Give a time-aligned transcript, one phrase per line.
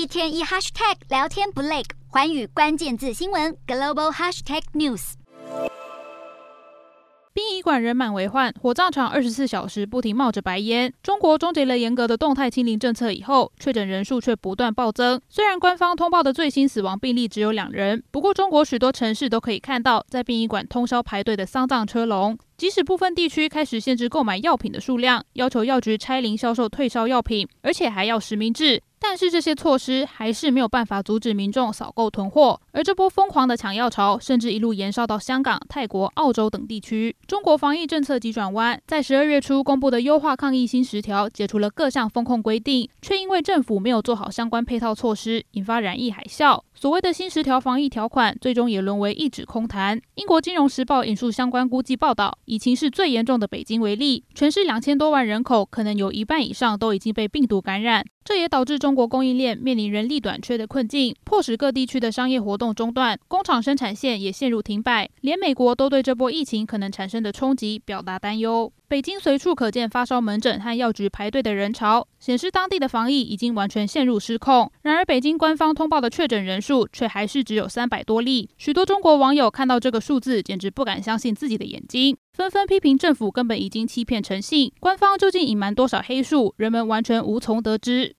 [0.00, 5.12] 一天一 hashtag 聊天不累，寰宇关键字新闻 global hashtag news。
[7.34, 10.90] 殡仪馆人满为患，火葬场二十四小时不停冒着白烟。
[11.02, 15.20] 中国终结了严格的动态清零政策以后，确诊人数却不断暴增。
[15.28, 22.38] 虽然官方通报的最新死亡病例只有两人，不过中国许多城市都可以看到在殡仪馆通宵排队的丧葬车龙。
[22.56, 28.82] 即使部分地区开始限制购买药品的数量，要求药局拆零销售退烧药品，而且还要实名制。
[29.00, 37.16] 但是这些措施还是没有办法阻止民众扫购囤货，而这波疯狂的抢药潮甚至一路延烧到香港、泰国、澳洲等地区。
[37.26, 46.62] 中国防疫政策急转弯，在十二月初公布的优化抗疫新十条，解除了各项风控规定，却因为政府没有做好相关配套措施，引发染疫海啸。
[46.74, 50.00] 所谓的新十条防疫条款，最终也沦为一纸空谈。
[50.14, 58.04] 英国金融时报引述相关估计报道，以情势最严重的北京为例，全市两千多万人口，可能有一半以上都已经被病毒感染。
[58.24, 65.08] 这也导致中国供应链面临人力短缺的困境，迫使各地区的商业活动中断，工厂生产线也陷入停摆。
[65.22, 68.72] 连美国都对这波疫情可能产生的冲击表达担忧。
[68.88, 74.70] 北京随处可见发烧门诊和药局排队的人潮，显示当地的防疫已经完全陷入失控。
[74.82, 78.50] 然而，北京官方通报的确诊人数却还是只有三百多例。
[78.58, 84.72] 许多中国网友看到这个数字，简直不敢相信自己的眼睛，纷纷批评政府根本已经欺骗诚信。
[84.80, 88.08] 官方究竟隐瞒多少黑数，人们完全无从得知。